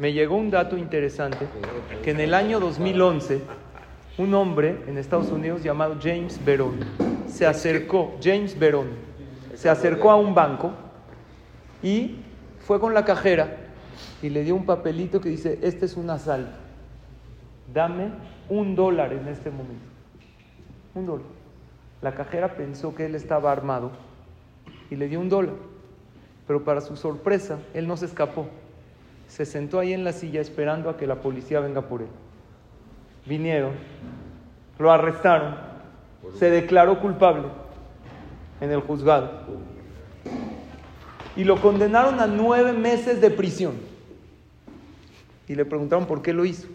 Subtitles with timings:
[0.00, 1.46] Me llegó un dato interesante,
[2.02, 3.42] que en el año 2011,
[4.16, 6.80] un hombre en Estados Unidos llamado James Veron
[7.26, 8.86] se acercó, James Veron,
[9.54, 10.72] se acercó a un banco
[11.82, 12.16] y
[12.60, 13.58] fue con la cajera
[14.22, 16.56] y le dio un papelito que dice, este es un asalto,
[17.70, 18.08] dame
[18.48, 19.84] un dólar en este momento.
[20.94, 21.26] Un dólar.
[22.00, 23.90] La cajera pensó que él estaba armado
[24.90, 25.56] y le dio un dólar.
[26.46, 28.48] Pero para su sorpresa, él no se escapó.
[29.30, 32.08] Se sentó ahí en la silla esperando a que la policía venga por él.
[33.26, 33.74] Vinieron,
[34.76, 35.54] lo arrestaron,
[36.36, 37.44] se declaró culpable
[38.60, 39.30] en el juzgado
[41.36, 43.74] y lo condenaron a nueve meses de prisión.
[45.46, 46.66] Y le preguntaron por qué lo hizo.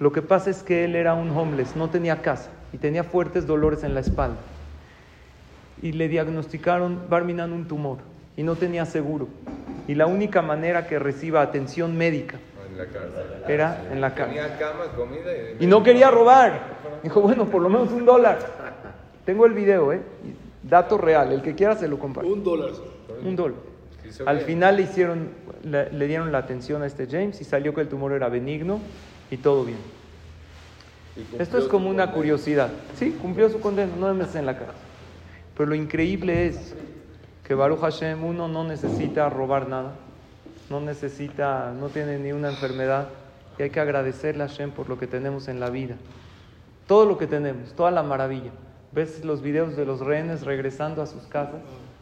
[0.00, 3.46] Lo que pasa es que él era un homeless, no tenía casa y tenía fuertes
[3.46, 4.38] dolores en la espalda.
[5.80, 7.98] Y le diagnosticaron Barminan un tumor
[8.36, 9.28] y no tenía seguro.
[9.86, 12.38] Y la única manera que reciba atención médica
[13.46, 14.32] era en la casa.
[15.58, 15.66] y...
[15.66, 16.74] no quería robar.
[17.02, 18.38] Dijo, bueno, por lo menos un dólar.
[19.24, 20.00] Tengo el video, ¿eh?
[20.62, 21.32] Dato real.
[21.32, 22.30] El que quiera se lo comparte.
[22.30, 22.70] Un dólar.
[23.22, 23.58] Un dólar.
[24.26, 25.30] Al final le hicieron,
[25.62, 28.80] le dieron la atención a este James y salió que el tumor era benigno
[29.30, 29.78] y todo bien.
[31.38, 32.70] Esto es como una curiosidad.
[32.96, 34.74] Sí, cumplió su condena, nueve meses en la cárcel.
[35.56, 36.74] Pero lo increíble es
[37.44, 39.92] que Baruch Hashem, uno no necesita robar nada,
[40.70, 43.08] no necesita, no tiene ni una enfermedad,
[43.58, 45.96] y hay que agradecerle a Hashem por lo que tenemos en la vida.
[46.86, 48.50] Todo lo que tenemos, toda la maravilla.
[48.92, 51.60] ¿Ves los videos de los rehenes regresando a sus casas?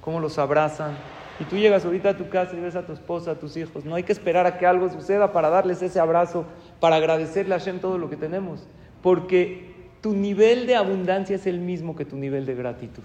[0.00, 0.92] ¿Cómo los abrazan?
[1.40, 3.84] Y tú llegas ahorita a tu casa y ves a tu esposa, a tus hijos.
[3.84, 6.44] No hay que esperar a que algo suceda para darles ese abrazo,
[6.78, 8.66] para agradecerle a Hashem todo lo que tenemos.
[9.02, 13.02] Porque tu nivel de abundancia es el mismo que tu nivel de gratitud.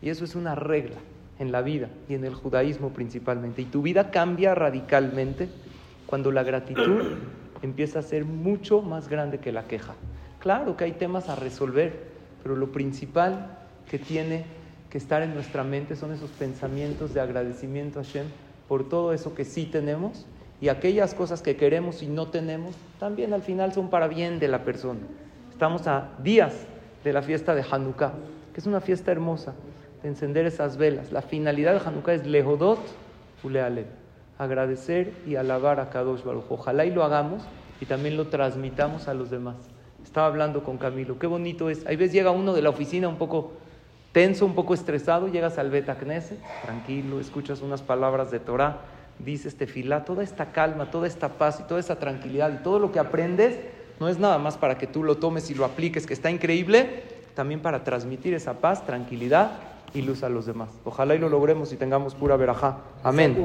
[0.00, 0.96] Y eso es una regla
[1.38, 3.62] en la vida y en el judaísmo principalmente.
[3.62, 5.48] Y tu vida cambia radicalmente
[6.06, 7.16] cuando la gratitud
[7.62, 9.94] empieza a ser mucho más grande que la queja.
[10.40, 12.04] Claro que hay temas a resolver,
[12.42, 13.58] pero lo principal
[13.90, 14.44] que tiene
[14.90, 18.26] que estar en nuestra mente son esos pensamientos de agradecimiento a Hashem
[18.68, 20.26] por todo eso que sí tenemos
[20.60, 24.48] y aquellas cosas que queremos y no tenemos, también al final son para bien de
[24.48, 25.00] la persona.
[25.50, 26.54] Estamos a días
[27.04, 28.12] de la fiesta de Hanukkah,
[28.54, 29.54] que es una fiesta hermosa,
[30.08, 31.12] encender esas velas.
[31.12, 32.80] La finalidad de Hanukkah es lehodot
[33.42, 33.86] ulealev,
[34.38, 36.44] agradecer y alabar a Kadosh Baruch.
[36.48, 37.42] Ojalá y lo hagamos
[37.80, 39.56] y también lo transmitamos a los demás.
[40.02, 41.86] Estaba hablando con Camilo, qué bonito es.
[41.86, 43.52] Hay veces llega uno de la oficina un poco
[44.12, 48.78] tenso, un poco estresado, llegas al Knesset, tranquilo, escuchas unas palabras de Torah,
[49.18, 52.92] dices tefilá, toda esta calma, toda esta paz y toda esta tranquilidad y todo lo
[52.92, 53.58] que aprendes
[54.00, 57.02] no es nada más para que tú lo tomes y lo apliques, que está increíble,
[57.34, 60.68] también para transmitir esa paz, tranquilidad y luz a los demás.
[60.84, 62.78] Ojalá y lo logremos y tengamos pura verajá.
[63.02, 63.36] Amén.